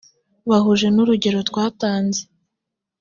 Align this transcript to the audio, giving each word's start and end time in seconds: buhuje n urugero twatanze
buhuje 0.47 0.87
n 0.91 0.97
urugero 1.03 1.39
twatanze 1.49 2.21